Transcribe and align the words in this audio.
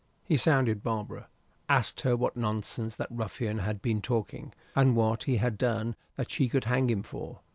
He 0.23 0.35
sounded 0.35 0.81
Barbara; 0.81 1.27
asked 1.69 2.01
her 2.01 2.17
what 2.17 2.35
nonsense 2.35 2.95
that 2.95 3.11
ruffian 3.11 3.59
had 3.59 3.83
been 3.83 4.01
talking, 4.01 4.51
and 4.75 4.95
what 4.95 5.25
he 5.25 5.37
had 5.37 5.59
done 5.59 5.95
that 6.15 6.31
she 6.31 6.49
could 6.49 6.63
hang 6.63 6.89
him 6.89 7.03
for. 7.03 7.41